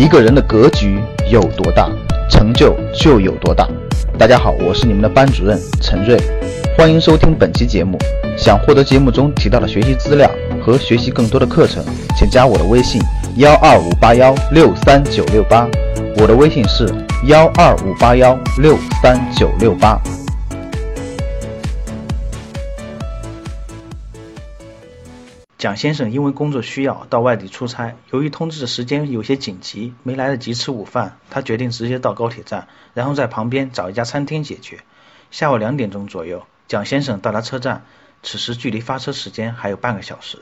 [0.00, 0.98] 一个人的格局
[1.30, 1.86] 有多大，
[2.30, 3.68] 成就就有多大。
[4.16, 6.18] 大家好，我是你们的班主任陈瑞，
[6.74, 7.98] 欢迎收听本期节目。
[8.34, 10.30] 想获得节目中提到的学习资料
[10.64, 11.84] 和学习更多的课程，
[12.16, 12.98] 请加我的微信
[13.36, 15.68] 幺二五八幺六三九六八。
[16.16, 16.88] 我的微信是
[17.26, 20.00] 幺二五八幺六三九六八。
[25.60, 34.80] 蒋先生因为工作需要到外地出差，由于通知的时间有些紧急，没来得及吃午饭，他决定直接到高铁站，然后在旁边找一家餐厅解决。
[35.30, 37.84] 下午两点钟左右，蒋先生到达车站，
[38.22, 40.38] 此时距离发车时间还有半个小时。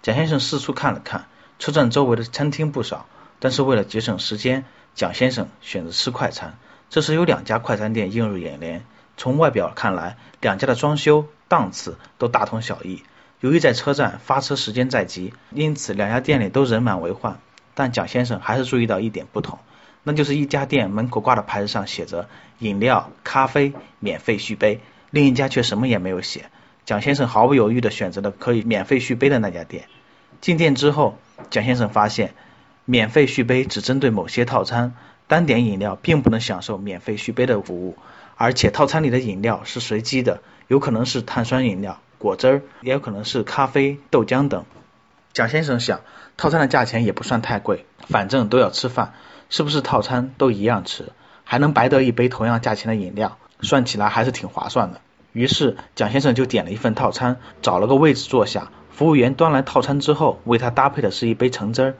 [0.00, 1.26] 蒋先生四处看了看，
[1.58, 3.06] 车站周围的餐厅不少，
[3.40, 6.56] 但是为了节省时间，蒋先生选择吃快餐。
[6.88, 8.84] 这时有两家快餐店映入眼帘，
[9.16, 13.02] 从外表看来，两家的装修档次都大同小异。
[13.42, 17.40] 由于在车站发车时间在即，因此两家店里都人满为患。
[17.74, 19.58] 但蒋先生还是注意到一点不同，
[20.04, 22.28] 那就是一家店门口挂的牌子上写着
[22.60, 24.78] “饮料、咖啡免费续杯”，
[25.10, 26.50] 另一家却什么也没有写。
[26.86, 29.86] 蒋先生毫不犹豫地选择了可以免费续杯的那家店。
[30.40, 31.18] 进店之后，
[31.50, 32.34] 蒋先生发现，
[32.84, 34.94] 免费续杯只针对某些套餐，
[35.26, 37.96] 单点饮料并不能享受免费续杯的服务，
[38.36, 41.98] 而且套餐里的饮料是随机的，有可能是碳酸饮料。
[42.22, 44.64] 果汁儿也有可能是咖啡、豆浆等。
[45.32, 46.00] 蒋先生想，
[46.36, 49.14] 套餐的价钱也不算太贵，反正都要吃饭，
[49.50, 51.10] 是不是套餐都一样吃，
[51.42, 53.38] 还能白得一杯同样价钱的饮料？
[53.60, 55.00] 算起来还是挺划算的。
[55.32, 58.70] 于是蒋先生就点了一份套餐，找了个位置坐下。
[58.90, 61.94] 服务员端来套餐之后，为他搭配的是一杯橙汁儿，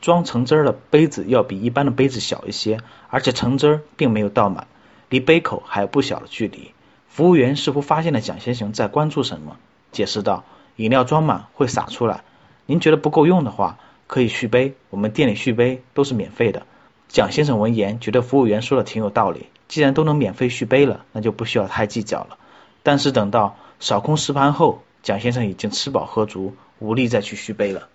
[0.00, 4.68] 装橙汁儿的杯子要比一般的杯子小一些，而且橙汁儿并没有倒满，
[5.08, 6.72] 离杯口还有不小的距离。
[7.08, 9.56] 服务员似乎发现了蒋先生在关注什么，
[9.92, 10.44] 解释道
[10.76, 12.24] ：“饮料装满会洒出来，
[12.66, 14.74] 您觉得不够用的话，可以续杯。
[14.90, 16.66] 我们店里续杯都是免费的。”
[17.08, 22.36] 蒋先生闻言觉得服务员说的挺有道理，既然都能免费续杯了，那就不需要太计较了。
[22.82, 27.88] 但是等到扫空食盘后，蒋先生已经吃饱喝足，无力再去续杯了。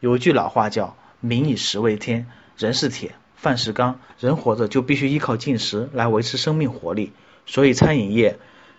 [0.00, 2.26] 有一句老话叫“民以食为天”，
[2.58, 7.12] 人是铁，饭是钢，人活着就必须依靠进食来维持生命活力，
[7.46, 8.38] 所以餐饮业。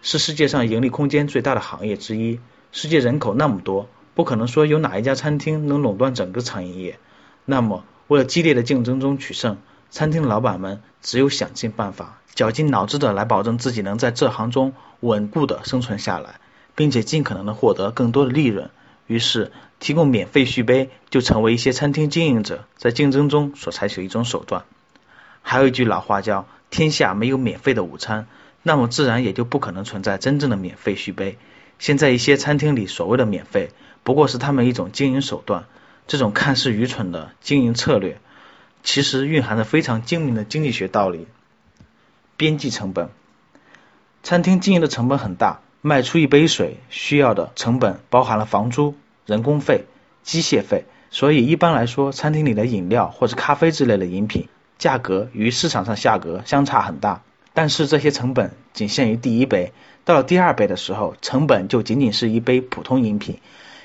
[0.10, 2.40] 是世界上盈利空间最大的行业之一。
[2.72, 6.98] 世界人口那么多，不可能说有哪一家餐厅能垄断整个餐饮业。
[7.44, 9.58] 那么，为了激烈的竞争中取胜，
[9.90, 16.40] 餐厅老板们只有想尽办法、绞尽脑汁的来保证自己能在这行中稳固的生存下来，
[16.74, 18.70] 并且尽可能的获得更多的利润。
[19.08, 19.52] 于是，
[19.82, 24.64] 提供免费续杯就成为一些餐厅经营者在竞争中所采取的一种手段。
[25.42, 28.26] 还有一句老话叫“天下没有免费的午餐”。
[28.68, 31.38] 那么自然也就不可能存在真正的免费续杯。
[31.80, 33.70] 现在一些餐厅里所谓的免费，
[34.04, 35.64] 不过是他们一种经营手段。
[36.06, 38.20] 这种看似愚蠢的经营策略，
[38.84, 41.28] 其实蕴含着非常精明的经济学道理。
[42.36, 43.08] 边际成本，
[44.22, 48.96] 餐厅经营的成本很大，卖出一杯水需要的成本包含了房租、
[49.26, 49.86] 人工费、
[50.24, 57.22] 机械费，所以一般来说，餐厅里的饮料或者咖啡之类的饮品，价格与市场上价格相差很大。
[57.58, 59.74] 但是这些成本仅限于第一杯，
[60.06, 63.40] 到了第二杯的时候，成本就仅仅是一杯普通饮品，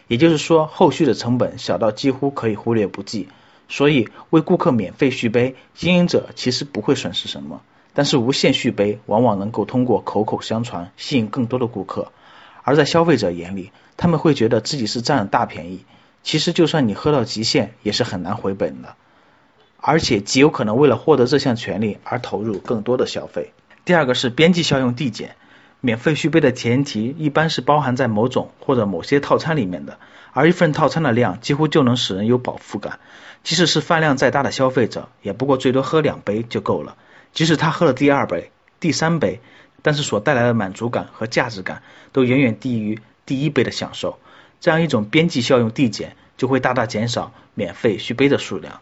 [0.08, 3.30] 也就是说，后续的成本小到几乎可以忽略不计。
[3.70, 7.62] 所以，为顾客免费续杯，经营者其实不会损失什么。
[7.94, 12.12] 但是，无限续杯往往能够通过口口相传，吸引更多的顾客。
[12.64, 15.86] 而在消费者眼里，他们会觉得自己是占了大便宜。
[16.22, 18.96] 其实，就算你喝到极限，也是很难回本的，
[19.78, 23.54] 而且极有可能为了获得这项权利而投入更多的消费。
[23.84, 25.36] 第二个是边际效用递减，
[25.80, 29.98] 免费续杯的前提一般是包含在某种或者某些套餐里面的，
[30.32, 33.00] 而一份套餐的量几乎就能使人有饱腹感，
[33.42, 36.96] 即使是饭量再大的消费者，也不过最多喝两杯就够了。
[37.32, 39.40] 即使他喝了第二杯、第三杯，
[39.82, 41.82] 但是所带来的满足感和价值感
[42.12, 44.18] 都远远低于第一杯的享受。
[44.60, 48.80] 这样一种边际效用递减，就会大大减少免费续杯的数量。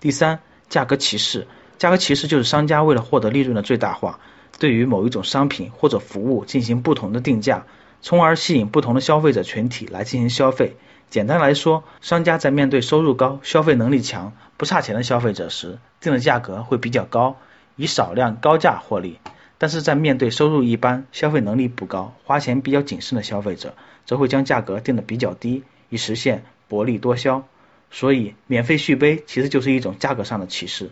[0.00, 0.40] 第三，
[0.70, 1.46] 价格歧视。
[1.78, 4.20] 价格歧视就是商家为了获得利润的最大化，
[4.58, 7.66] 对于某一种商品或者服务进行不同的定价，
[8.00, 10.76] 从而吸引不同的消费者群体来进行消费。
[11.10, 17.36] 简单来说，商家在面对收入高、消费能力强、不差钱的消费者时，定的价格会比较高，
[17.76, 19.18] 以少量高价获利；
[19.58, 23.74] 但是在面对收入一般、消费能力不高、花钱比较谨慎的消费者，
[24.06, 27.46] 则会将价格定的比较低，以实现薄利多销。
[27.90, 30.90] 所以，免费续杯其实就是一种价格上的歧视。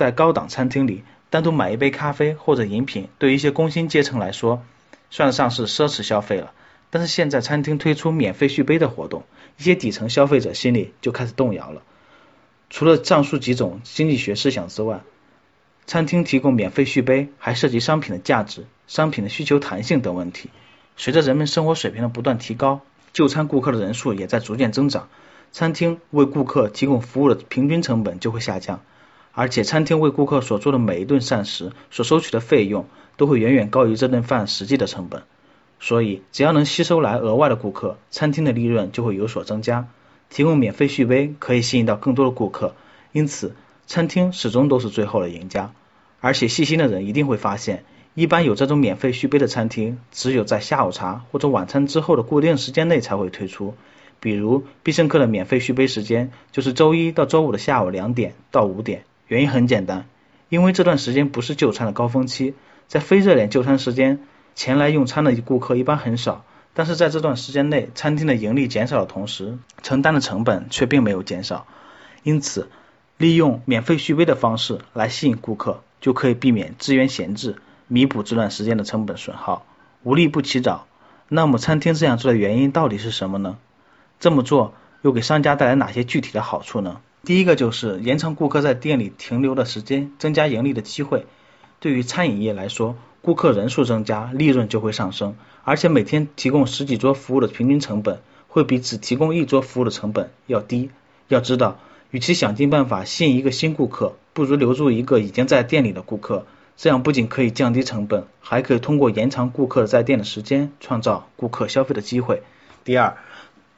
[0.00, 4.62] 在高档餐厅里，单独买一杯咖啡或者饮品，对于一些工薪阶层来说，
[5.10, 6.54] 算得上是奢侈消费了。
[6.88, 9.24] 但是现在餐厅推出免费续杯的活动，
[9.58, 11.82] 一些底层消费者心里就开始动摇了。
[12.70, 15.02] 除了上述几种经济学思想之外，
[15.86, 20.48] 餐厅提供免费续杯还涉及商品的价值、商品的需求弹性等问题。
[20.96, 22.80] 随着人们生活水平的不断提高，
[23.12, 25.10] 就餐顾客的人数也在逐渐增长，
[25.52, 28.80] 餐厅为顾客提供服务的平均成本就会下降。
[29.32, 32.86] 而且，餐厅为顾客所做的每一顿膳食所收取的费用
[33.16, 35.22] 都会远远高于这顿饭实际的成本。
[35.78, 39.88] 所以，只要能吸收来额外的顾客，餐厅的利润就会有所增加。
[40.28, 42.74] 提供免费续杯可以吸引到更多的顾客，
[43.12, 43.54] 因此
[43.86, 45.72] 餐厅始终都是最后的赢家。
[46.20, 47.84] 而且，细心的人一定会发现，
[48.14, 53.74] 一般有这种免费续杯的餐厅，只有在下午茶或者晚餐之后的固定时间内才会推出。
[54.18, 59.04] 比如，必胜客的免费续杯时间就是周一到周五的下午两点到五点。
[59.30, 60.06] 原因很简单，
[60.48, 62.54] 因为这段时间不是就餐的高峰期，
[62.88, 64.18] 在非热点就餐时间
[64.56, 66.44] 前来用餐的顾客一般很少。
[66.74, 71.68] 但是在这段时间内，餐厅的盈利减少的同时，承担的成本却并没有减少。
[72.24, 72.70] 因此，
[73.18, 77.54] 利用免费续杯的方式来吸引顾客，就可以避免资源闲置，
[77.86, 79.64] 弥补这段时间的成本损耗。
[80.02, 80.88] 无利不起早。
[81.28, 83.58] 那么，餐厅这样做的原因到底是什么呢？
[84.18, 87.00] 这么做又给商家带来哪些具体的好处呢？
[87.22, 91.26] 第一个就是延长顾客在店里停留的时间，增加盈利的机会。
[91.78, 100.90] 对于餐饮业来说，顾客人数增加，利润就会上升，而且每天提供十几桌服务的平均成本，会比只提供一桌服务的成本要低。
[101.28, 101.78] 要知道，
[102.10, 106.46] 与其想尽办法吸引一个新顾客，不如留住一个已经在店里的顾客。
[106.78, 112.42] 这样不仅可以降低成本，还可以通过延长顾客在店的时间，创造顾客消费的机会。
[112.82, 113.18] 第二，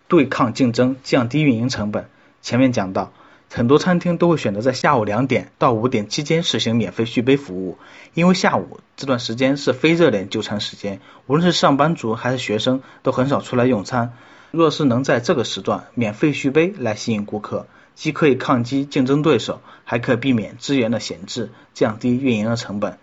[0.07, 2.09] 对抗竞争，降低运营成本。
[2.41, 3.13] 前面讲到。
[3.55, 7.77] 很多餐厅都会选择在下午两点到五点期间实行免费续杯服务，
[8.15, 14.15] 因为下午这段时间是非热点就餐时间，无论是上班族还是学生都很少出来用餐。
[14.53, 22.99] 若是能在这个时段免费续杯来吸引顾客，既可以抗击竞争对手，还可避免资源的闲置，降低运营的成本。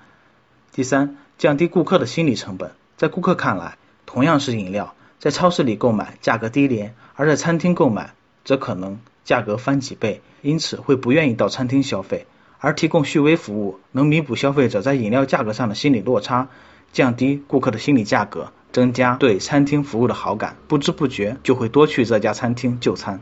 [0.72, 2.72] 第三，降低顾客的心理成本。
[2.98, 9.00] 在顾客看来，同样是饮料，在超市里购买价格低廉，而在餐厅购买则可能。
[9.30, 12.26] 价格翻几倍，因此会不愿意到餐厅消费，
[12.58, 16.48] 而提供续杯服务能弥补消费者在饮料价格上的心理落差，
[16.92, 23.20] 降低顾客的心理价格，增加对餐厅服务的好感，不知不觉就会多去这家餐厅就餐。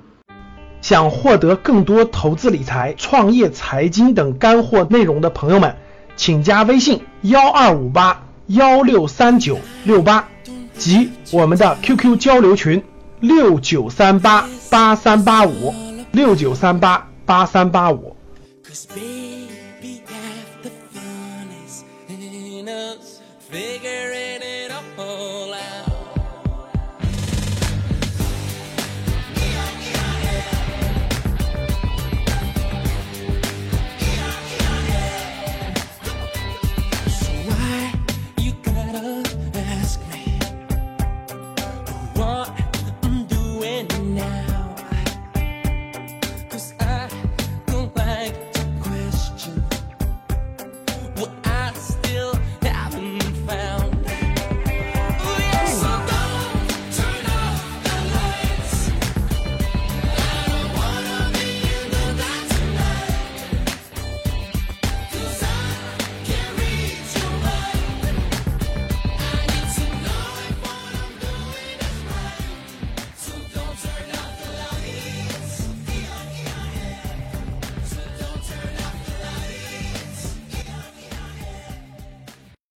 [0.80, 5.76] 想获得更多投资理财、创业财经等干货内容的朋友们，
[6.16, 10.30] 请加微信幺二五八幺六三九六八
[10.74, 12.82] 及我们的 QQ 交流群
[13.20, 15.87] 六九三八八三八五。
[16.12, 18.16] 六九三八八三八五。